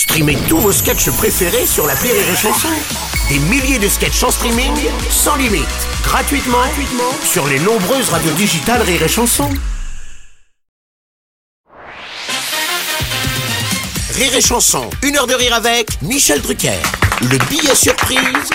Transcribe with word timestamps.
Streamez 0.00 0.38
tous 0.48 0.56
vos 0.56 0.72
sketchs 0.72 1.10
préférés 1.10 1.66
sur 1.66 1.86
la 1.86 1.92
Rire 1.92 2.14
et 2.14 2.34
Chanson. 2.34 2.68
Des 3.28 3.38
milliers 3.38 3.78
de 3.78 3.86
sketchs 3.86 4.22
en 4.22 4.30
streaming, 4.30 4.72
sans 5.10 5.36
limite, 5.36 5.66
gratuitement, 6.02 6.56
gratuitement 6.56 7.12
sur 7.22 7.46
les 7.46 7.58
nombreuses 7.58 8.08
radios 8.08 8.32
digitales 8.32 8.80
Rire 8.80 9.02
et 9.02 9.08
Chanson. 9.08 9.50
Rire 14.14 14.34
et 14.34 14.40
Chanson, 14.40 14.88
une 15.02 15.18
heure 15.18 15.26
de 15.26 15.34
rire 15.34 15.52
avec 15.52 16.00
Michel 16.00 16.40
Drucker. 16.40 16.80
Le 17.20 17.36
billet 17.50 17.74
surprise 17.74 18.48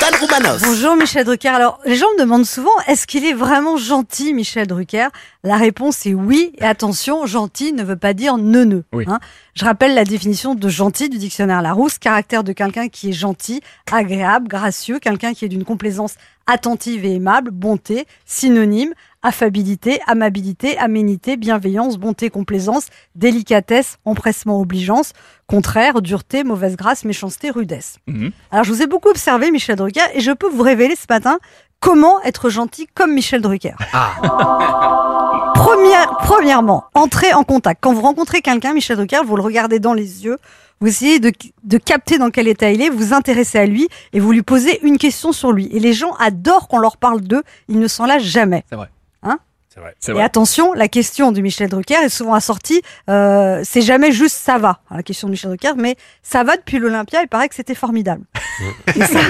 d'Anne 0.00 0.14
Roumanoff. 0.20 0.62
Bonjour 0.62 0.94
Michel 0.94 1.24
Drucker. 1.24 1.48
Alors, 1.48 1.80
les 1.84 1.96
gens 1.96 2.06
me 2.16 2.20
demandent 2.20 2.46
souvent, 2.46 2.70
est-ce 2.86 3.08
qu'il 3.08 3.24
est 3.24 3.34
vraiment 3.34 3.76
gentil, 3.76 4.32
Michel 4.32 4.68
Drucker? 4.68 5.08
La 5.42 5.56
réponse 5.56 6.06
est 6.06 6.14
oui. 6.14 6.52
Et 6.58 6.64
attention, 6.64 7.26
gentil 7.26 7.72
ne 7.72 7.82
veut 7.82 7.96
pas 7.96 8.12
dire 8.12 8.36
neuneux. 8.36 8.84
Oui. 8.92 9.04
hein. 9.08 9.18
Je 9.54 9.64
rappelle 9.64 9.94
la 9.94 10.04
définition 10.04 10.56
de 10.56 10.68
gentil 10.68 11.08
du 11.08 11.18
dictionnaire 11.18 11.62
Larousse, 11.62 11.98
caractère 11.98 12.42
de 12.42 12.52
quelqu'un 12.52 12.88
qui 12.88 13.10
est 13.10 13.12
gentil, 13.12 13.60
agréable, 13.92 14.48
gracieux, 14.48 14.98
quelqu'un 14.98 15.32
qui 15.32 15.44
est 15.44 15.48
d'une 15.48 15.64
complaisance 15.64 16.16
attentive 16.48 17.04
et 17.04 17.14
aimable, 17.14 17.52
bonté, 17.52 18.06
synonyme, 18.26 18.94
affabilité, 19.22 20.00
amabilité, 20.08 20.76
aménité, 20.78 21.36
bienveillance, 21.36 21.98
bonté, 21.98 22.30
complaisance, 22.30 22.88
délicatesse, 23.14 23.98
empressement, 24.04 24.60
obligeance, 24.60 25.12
contraire, 25.46 26.02
dureté, 26.02 26.42
mauvaise 26.42 26.76
grâce, 26.76 27.04
méchanceté, 27.04 27.50
rudesse. 27.50 27.98
Mhm. 28.08 28.32
Alors, 28.50 28.64
je 28.64 28.72
vous 28.72 28.82
ai 28.82 28.88
beaucoup 28.88 29.08
observé, 29.08 29.52
Michel 29.52 29.76
Drucker, 29.76 30.02
et 30.14 30.20
je 30.20 30.32
peux 30.32 30.48
vous 30.48 30.62
révéler 30.62 30.96
ce 30.96 31.06
matin 31.08 31.38
comment 31.78 32.20
être 32.22 32.50
gentil 32.50 32.88
comme 32.92 33.14
Michel 33.14 33.40
Drucker. 33.40 33.76
Première, 35.54 36.16
premièrement, 36.18 36.84
entrer 36.94 37.32
en 37.32 37.44
contact. 37.44 37.82
Quand 37.82 37.92
vous 37.92 38.02
rencontrez 38.02 38.42
quelqu'un, 38.42 38.74
Michel 38.74 38.96
Drucker, 38.96 39.20
vous 39.24 39.36
le 39.36 39.42
regardez 39.42 39.78
dans 39.78 39.94
les 39.94 40.24
yeux, 40.24 40.38
vous 40.80 40.88
essayez 40.88 41.20
de, 41.20 41.32
de 41.62 41.78
capter 41.78 42.18
dans 42.18 42.30
quel 42.30 42.48
état 42.48 42.70
il 42.70 42.82
est, 42.82 42.90
vous 42.90 42.98
vous 42.98 43.12
intéressez 43.14 43.58
à 43.58 43.66
lui 43.66 43.88
et 44.12 44.20
vous 44.20 44.32
lui 44.32 44.42
posez 44.42 44.84
une 44.86 44.98
question 44.98 45.32
sur 45.32 45.52
lui. 45.52 45.68
Et 45.72 45.80
les 45.80 45.92
gens 45.92 46.12
adorent 46.18 46.68
qu'on 46.68 46.78
leur 46.78 46.96
parle 46.96 47.20
d'eux, 47.20 47.42
ils 47.68 47.78
ne 47.78 47.88
s'en 47.88 48.06
lâchent 48.06 48.22
jamais. 48.22 48.64
C'est 48.68 48.76
vrai. 48.76 48.88
Hein 49.76 49.80
vrai. 49.80 49.94
Et 50.08 50.12
vrai. 50.12 50.22
attention, 50.22 50.72
la 50.72 50.88
question 50.88 51.32
de 51.32 51.40
Michel 51.40 51.68
Drucker 51.68 51.96
est 52.04 52.08
souvent 52.08 52.34
assortie, 52.34 52.82
euh, 53.08 53.62
c'est 53.64 53.82
jamais 53.82 54.12
juste 54.12 54.36
ça 54.36 54.58
va, 54.58 54.80
la 54.90 55.02
question 55.02 55.28
de 55.28 55.32
Michel 55.32 55.50
Drucker, 55.50 55.72
mais 55.76 55.96
ça 56.22 56.44
va 56.44 56.56
depuis 56.56 56.78
l'Olympia, 56.78 57.22
il 57.22 57.28
paraît 57.28 57.48
que 57.48 57.54
c'était 57.54 57.74
formidable. 57.74 58.24
Et 58.94 59.00
ça, 59.00 59.20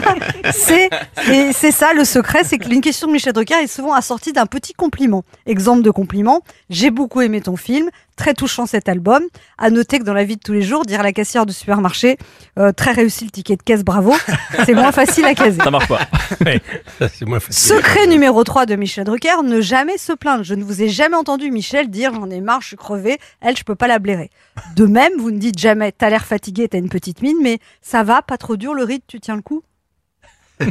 c'est, 0.52 0.90
et 1.32 1.52
c'est 1.52 1.70
ça 1.70 1.92
le 1.94 2.04
secret, 2.04 2.44
c'est 2.44 2.58
que 2.58 2.68
une 2.68 2.80
question 2.80 3.06
de 3.06 3.12
Michel 3.12 3.32
Drucker 3.32 3.54
est 3.62 3.66
souvent 3.68 3.94
assortie 3.94 4.32
d'un 4.32 4.46
petit 4.46 4.74
compliment. 4.74 5.24
Exemple 5.46 5.82
de 5.82 5.90
compliment, 5.90 6.42
j'ai 6.70 6.90
beaucoup 6.90 7.20
aimé 7.20 7.40
ton 7.40 7.56
film, 7.56 7.88
très 8.16 8.34
touchant 8.34 8.66
cet 8.66 8.88
album. 8.88 9.22
À 9.58 9.70
noter 9.70 9.98
que 9.98 10.04
dans 10.04 10.14
la 10.14 10.24
vie 10.24 10.36
de 10.36 10.40
tous 10.40 10.52
les 10.52 10.62
jours, 10.62 10.84
dire 10.84 11.00
à 11.00 11.02
la 11.02 11.12
caissière 11.12 11.46
du 11.46 11.52
supermarché, 11.52 12.16
euh, 12.58 12.72
très 12.72 12.92
réussi 12.92 13.24
le 13.24 13.30
ticket 13.30 13.56
de 13.56 13.62
caisse, 13.62 13.84
bravo, 13.84 14.14
c'est 14.64 14.74
moins 14.74 14.92
facile 14.92 15.24
à 15.24 15.34
caser. 15.34 15.60
Ça 15.62 15.70
marche 15.70 15.88
pas. 15.88 16.00
Ça, 16.98 17.08
c'est 17.08 17.26
moins 17.26 17.40
facile. 17.40 17.76
Secret 17.76 18.06
numéro 18.06 18.42
3 18.44 18.66
de 18.66 18.76
Michel 18.76 19.04
Drucker, 19.04 19.42
ne 19.42 19.60
jamais 19.60 19.98
se 19.98 20.12
plaindre. 20.12 20.44
Je 20.44 20.54
ne 20.54 20.64
vous 20.64 20.82
ai 20.82 20.88
jamais 20.88 21.16
entendu 21.16 21.50
Michel 21.50 21.88
dire 21.88 22.14
j'en 22.14 22.30
ai 22.30 22.40
marre, 22.40 22.60
je 22.60 22.68
suis 22.68 22.76
crevé, 22.76 23.18
elle, 23.40 23.56
je 23.56 23.64
peux 23.64 23.74
pas 23.74 23.88
la 23.88 23.98
blairer. 23.98 24.30
De 24.76 24.86
même, 24.86 25.12
vous 25.18 25.30
ne 25.30 25.38
dites 25.38 25.58
jamais 25.58 25.92
t'as 25.92 26.10
l'air 26.10 26.24
fatigué, 26.24 26.68
t'as 26.68 26.78
une 26.78 26.88
petite 26.88 27.22
mine, 27.22 27.38
mais 27.42 27.58
ça 27.82 28.02
va, 28.02 28.22
pas 28.22 28.38
trop 28.38 28.56
dur 28.56 28.74
le 28.74 28.84
rythme, 28.84 29.04
tu 29.06 29.20
tiens 29.20 29.36
le 29.36 29.42
coup? 29.42 29.62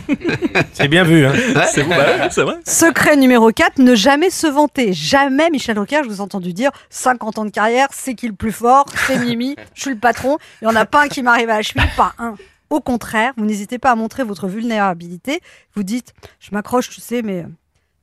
C'est 0.73 0.87
bien 0.87 1.03
vu, 1.03 1.25
hein. 1.25 1.33
C'est 1.71 1.83
bah 1.83 1.97
ouais, 1.97 2.27
c'est 2.31 2.43
vrai. 2.43 2.55
Secret 2.65 3.15
numéro 3.17 3.51
4, 3.51 3.79
ne 3.79 3.95
jamais 3.95 4.29
se 4.29 4.47
vanter. 4.47 4.93
Jamais 4.93 5.49
Michel 5.49 5.75
Drucker, 5.75 6.01
je 6.03 6.09
vous 6.09 6.17
ai 6.17 6.21
entendu 6.21 6.53
dire 6.53 6.71
50 6.89 7.39
ans 7.39 7.45
de 7.45 7.49
carrière, 7.49 7.87
c'est 7.91 8.15
qui 8.15 8.27
le 8.27 8.33
plus 8.33 8.51
fort, 8.51 8.85
c'est 9.07 9.17
Mimi, 9.17 9.55
je 9.73 9.81
suis 9.81 9.91
le 9.91 9.99
patron, 9.99 10.37
il 10.61 10.67
n'y 10.67 10.73
en 10.73 10.75
a 10.75 10.85
pas 10.85 11.03
un 11.03 11.07
qui 11.07 11.23
m'arrive 11.23 11.49
à 11.49 11.57
la 11.57 11.61
cheville, 11.61 11.83
pas 11.95 12.13
un. 12.17 12.35
Au 12.69 12.81
contraire, 12.81 13.33
vous 13.37 13.45
n'hésitez 13.45 13.77
pas 13.77 13.91
à 13.91 13.95
montrer 13.95 14.23
votre 14.23 14.47
vulnérabilité. 14.47 15.41
Vous 15.75 15.83
dites, 15.83 16.13
je 16.39 16.49
m'accroche, 16.51 16.89
tu 16.89 17.01
sais, 17.01 17.21
mais 17.21 17.45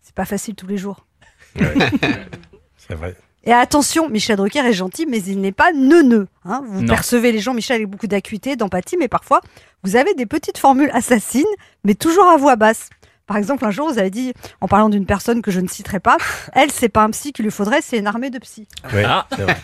c'est 0.00 0.14
pas 0.14 0.24
facile 0.24 0.54
tous 0.54 0.66
les 0.66 0.76
jours. 0.76 1.06
C'est 2.76 2.94
vrai. 2.94 3.16
Et 3.44 3.52
attention, 3.52 4.08
Michel 4.10 4.36
Drucker 4.36 4.60
est 4.66 4.72
gentil, 4.74 5.06
mais 5.06 5.18
il 5.22 5.40
n'est 5.40 5.52
pas 5.52 5.72
neuneux. 5.72 6.28
Hein. 6.44 6.62
Vous 6.66 6.82
Non. 6.82 6.88
percevez 6.88 7.32
les 7.32 7.38
gens, 7.38 7.54
Michel, 7.54 7.76
avec 7.76 7.88
beaucoup 7.88 8.06
d'acuité, 8.06 8.54
d'empathie, 8.56 8.96
mais 8.98 9.08
parfois, 9.08 9.40
vous 9.82 9.96
avez 9.96 10.12
des 10.14 10.26
petites 10.26 10.58
formules 10.58 10.90
assassines, 10.92 11.44
mais 11.84 11.94
toujours 11.94 12.28
à 12.28 12.36
voix 12.36 12.56
basse. 12.56 12.90
Par 13.26 13.36
exemple, 13.36 13.64
un 13.64 13.70
jour, 13.70 13.88
vous 13.90 13.98
avez 14.00 14.10
dit, 14.10 14.34
en 14.60 14.66
parlant 14.66 14.88
d'une 14.88 15.06
personne 15.06 15.40
que 15.40 15.52
je 15.52 15.60
ne 15.60 15.68
citerai 15.68 16.00
pas, 16.00 16.16
elle, 16.52 16.70
c'est 16.72 16.88
pas 16.88 17.02
un 17.04 17.10
psy 17.10 17.32
qu'il 17.32 17.44
lui 17.44 17.52
faudrait, 17.52 17.78
c'est 17.80 17.96
une 17.96 18.08
armée 18.08 18.28
de 18.28 18.38
psy. 18.40 18.66
Ouais, 18.92 19.04
Ah. 19.06 19.26
c'est 19.30 19.42
vrai. 19.42 19.56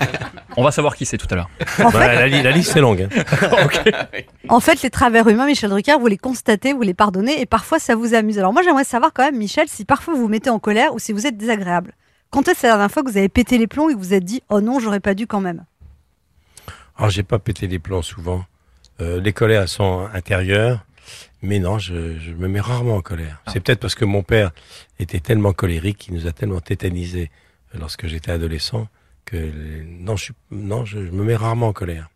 On 0.57 0.63
va 0.63 0.71
savoir 0.71 0.95
qui 0.97 1.05
c'est 1.05 1.19
tout 1.19 1.27
à 1.31 1.35
l'heure. 1.35 1.51
Bah, 1.79 1.91
la, 1.93 2.29
la 2.29 2.51
liste 2.53 2.77
est 2.77 2.81
longue. 2.81 3.09
hein. 3.13 3.69
en 4.49 4.61
fait, 4.61 4.83
les 4.83 4.91
travers 4.91 5.29
humains, 5.29 5.47
Michel 5.47 5.69
Drucker, 5.69 5.99
vous 5.99 6.07
les 6.07 6.17
constatez, 6.17 6.73
vous 6.73 6.83
les 6.83 6.95
pardonnez, 6.95 7.41
et 7.41 7.47
parfois, 7.47 7.79
ça 7.79 7.95
vous 7.97 8.15
amuse. 8.15 8.39
Alors 8.39 8.53
moi, 8.53 8.63
j'aimerais 8.63 8.85
savoir 8.85 9.13
quand 9.13 9.25
même, 9.25 9.37
Michel, 9.37 9.67
si 9.69 9.85
parfois 9.85 10.15
vous 10.15 10.21
vous 10.21 10.29
mettez 10.29 10.49
en 10.51 10.59
colère 10.61 10.95
ou 10.95 10.99
si 10.99 11.13
vous 11.13 11.27
êtes 11.27 11.37
désagréable. 11.37 11.93
Quand 12.31 12.49
est-ce 12.49 12.67
la 12.67 12.73
dernière 12.75 12.91
fois 12.91 13.03
que 13.03 13.11
vous 13.11 13.17
avez 13.17 13.29
pété 13.29 13.57
les 13.59 13.67
plombs 13.67 13.89
et 13.89 13.93
que 13.93 13.99
vous 13.99 14.05
vous 14.05 14.15
êtes 14.15 14.25
dit, 14.25 14.43
oh 14.49 14.61
non, 14.61 14.79
j'aurais 14.81 15.01
pas 15.01 15.15
dû 15.15 15.27
quand 15.27 15.41
même? 15.41 15.65
Alors, 16.97 17.11
j'ai 17.11 17.23
pas 17.23 17.39
pété 17.39 17.67
les 17.67 17.79
plombs 17.79 18.03
souvent. 18.03 18.45
Euh, 19.01 19.21
les 19.21 19.33
colères 19.33 19.63
elles 19.63 19.69
sont 19.69 20.09
intérieures. 20.13 20.85
Mais 21.43 21.59
non, 21.61 21.79
je, 21.79 22.19
je 22.19 22.33
me 22.33 22.49
mets 22.49 22.61
rarement 22.61 22.97
en 22.97 23.01
colère. 23.03 23.41
C'est 23.53 23.61
peut-être 23.61 23.79
parce 23.79 23.95
que 23.95 24.05
mon 24.05 24.23
père 24.23 24.51
était 24.99 25.21
tellement 25.21 25.53
colérique, 25.53 25.99
qu'il 25.99 26.15
nous 26.15 26.27
a 26.27 26.33
tellement 26.33 26.61
tétanisés 26.61 27.31
lorsque 27.79 28.07
j'étais 28.07 28.33
adolescent, 28.33 28.89
que 29.25 29.51
non, 30.01 30.17
je, 30.17 30.25
suis, 30.25 30.35
non 30.51 30.85
je, 30.85 31.05
je 31.07 31.11
me 31.13 31.23
mets 31.23 31.37
rarement 31.37 31.69
en 31.69 31.73
colère. 31.73 32.09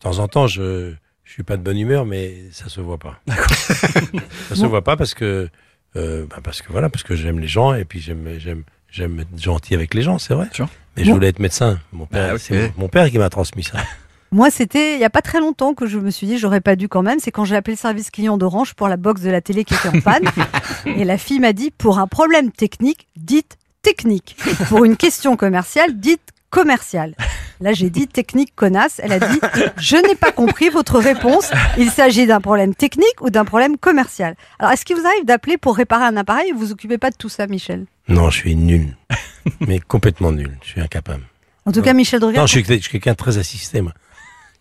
De 0.00 0.04
temps 0.04 0.18
en 0.18 0.26
temps, 0.28 0.46
je, 0.48 0.94
je 1.24 1.32
suis 1.32 1.42
pas 1.44 1.56
de 1.56 1.62
bonne 1.62 1.78
humeur, 1.78 2.06
mais 2.06 2.50
ça 2.50 2.68
se 2.68 2.80
voit 2.80 2.98
pas. 2.98 3.20
ça 3.28 4.54
se 4.56 4.60
Bon. 4.62 4.68
voit 4.68 4.82
pas 4.82 4.96
parce 4.96 5.14
que, 5.14 5.48
euh, 5.94 6.26
bah 6.26 6.38
parce 6.42 6.60
que 6.62 6.72
voilà, 6.72 6.88
parce 6.88 7.04
que 7.04 7.14
j'aime 7.14 7.38
les 7.38 7.46
gens 7.48 7.74
et 7.74 7.84
puis 7.84 8.00
j'aime, 8.00 8.38
j'aime, 8.38 8.64
j'aime 8.94 9.20
être 9.20 9.42
gentil 9.42 9.74
avec 9.74 9.94
les 9.94 10.02
gens, 10.02 10.18
c'est 10.18 10.34
vrai. 10.34 10.48
Mais 10.96 11.04
je 11.04 11.12
voulais 11.12 11.28
être 11.28 11.40
médecin. 11.40 11.78
Mon 11.92 12.06
père, 12.06 12.34
Ah, 12.34 12.38
c'est 12.38 12.72
mon, 12.76 12.84
mon 12.84 12.88
père 12.88 13.10
qui 13.10 13.18
m'a 13.18 13.28
transmis 13.28 13.64
ça. 13.64 13.78
Moi, 14.30 14.50
c'était 14.50 14.94
il 14.94 15.00
y 15.00 15.04
a 15.04 15.10
pas 15.10 15.22
très 15.22 15.38
longtemps 15.38 15.74
que 15.74 15.86
je 15.86 15.96
me 15.98 16.10
suis 16.10 16.26
dit 16.26 16.38
j'aurais 16.38 16.60
pas 16.60 16.74
dû 16.74 16.88
quand 16.88 17.02
même. 17.02 17.20
C'est 17.20 17.30
quand 17.30 17.44
j'ai 17.44 17.54
appelé 17.54 17.74
le 17.74 17.78
service 17.78 18.10
client 18.10 18.36
d'Orange 18.36 18.74
pour 18.74 18.88
la 18.88 18.96
box 18.96 19.20
de 19.20 19.30
la 19.30 19.40
télé 19.40 19.64
qui 19.64 19.74
était 19.74 19.88
en 19.96 20.00
panne. 20.00 20.24
et 20.86 21.04
la 21.04 21.18
fille 21.18 21.38
m'a 21.38 21.52
dit 21.52 21.70
pour 21.70 21.98
un 22.00 22.08
problème 22.08 22.50
technique, 22.50 23.06
dites 23.16 23.58
technique. 23.82 24.36
Pour 24.68 24.84
une 24.84 24.96
question 24.96 25.36
commerciale, 25.36 25.96
dites 25.98 26.32
commerciale. 26.50 27.14
Là, 27.60 27.72
j'ai 27.72 27.90
dit 27.90 28.08
technique 28.08 28.54
connasse. 28.56 29.00
Elle 29.04 29.12
a 29.12 29.20
dit 29.20 29.40
je 29.76 29.96
n'ai 29.96 30.16
pas 30.16 30.32
compris 30.32 30.68
votre 30.68 30.98
réponse. 30.98 31.52
Il 31.78 31.90
s'agit 31.90 32.26
d'un 32.26 32.40
problème 32.40 32.74
technique 32.74 33.20
ou 33.20 33.30
d'un 33.30 33.44
problème 33.44 33.76
commercial. 33.76 34.34
Alors, 34.58 34.72
est-ce 34.72 34.84
qu'il 34.84 34.96
vous 34.96 35.06
arrive 35.06 35.24
d'appeler 35.24 35.58
pour 35.58 35.76
réparer 35.76 36.04
un 36.04 36.16
appareil? 36.16 36.48
Et 36.48 36.52
vous 36.52 36.58
vous 36.58 36.72
occupez 36.72 36.98
pas 36.98 37.10
de 37.10 37.16
tout 37.16 37.28
ça, 37.28 37.46
Michel? 37.46 37.86
Non, 38.08 38.30
je 38.30 38.36
suis 38.38 38.54
nul. 38.56 38.96
mais 39.60 39.80
complètement 39.80 40.32
nul. 40.32 40.56
Je 40.62 40.68
suis 40.68 40.80
incapable. 40.80 41.24
En 41.66 41.72
tout 41.72 41.82
cas, 41.82 41.94
Michel 41.94 42.20
Drucker. 42.20 42.38
Non, 42.38 42.46
je 42.46 42.60
suis, 42.60 42.80
quelqu'un 42.80 43.12
de 43.12 43.16
très 43.16 43.38
assisté, 43.38 43.80
moi. 43.80 43.92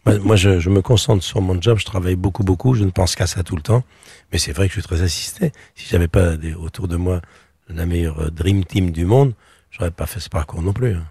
Moi, 0.06 0.36
je, 0.36 0.60
je 0.60 0.70
me 0.70 0.82
concentre 0.82 1.24
sur 1.24 1.42
mon 1.42 1.62
job, 1.62 1.78
je 1.80 1.86
travaille 1.86 2.16
beaucoup, 2.18 2.44
beaucoup, 2.44 2.74
je 2.74 2.84
ne 2.84 2.90
pense 2.92 3.16
qu'à 3.16 3.26
ça 3.28 3.42
tout 3.44 3.56
le 3.56 3.62
temps. 3.62 3.84
Mais 4.32 4.38
c'est 4.38 4.52
vrai 4.52 4.68
que 4.68 4.74
je 4.74 4.80
suis 4.82 4.88
très 4.88 5.02
assisté. 5.02 5.52
Si 5.76 5.88
j'avais 5.90 6.08
pas 6.10 6.36
des- 6.36 6.54
autour 6.54 6.88
de 6.90 6.98
moi 6.98 7.22
la 7.70 7.86
meilleure 7.86 8.20
euh, 8.24 8.30
dream 8.30 8.66
team 8.66 8.92
du 8.92 9.06
monde, 9.06 9.34
j'aurais 9.72 9.92
pas 9.92 10.06
fait 10.06 10.20
ce 10.20 10.30
parcours 10.30 10.62
non 10.62 10.74
plus. 10.74 10.96
hein. 10.96 11.04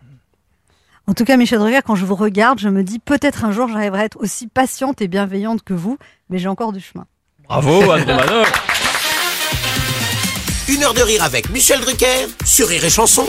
En 1.06 1.14
tout 1.14 1.24
cas, 1.24 1.36
Michel 1.38 1.58
Drucker, 1.58 1.80
quand 1.84 1.94
je 1.96 2.04
vous 2.04 2.14
regarde, 2.14 2.58
je 2.58 2.68
me 2.68 2.84
dis 2.84 2.98
peut-être 2.98 3.44
un 3.44 3.50
jour 3.52 3.66
j'arriverai 3.68 4.02
à 4.02 4.04
être 4.04 4.18
aussi 4.20 4.46
patiente 4.46 5.00
et 5.02 5.08
bienveillante 5.08 5.62
que 5.62 5.74
vous, 5.74 5.98
mais 6.30 6.38
j'ai 6.38 6.48
encore 6.48 6.72
du 6.72 6.80
chemin. 6.80 7.06
Bravo, 7.48 7.80
Romanoff. 7.80 8.71
Une 10.72 10.84
heure 10.84 10.94
de 10.94 11.02
rire 11.02 11.22
avec 11.22 11.50
Michel 11.50 11.80
Drucker 11.80 12.28
sur 12.46 12.66
Rire 12.66 12.82
et 12.82 12.88
Chanson. 12.88 13.26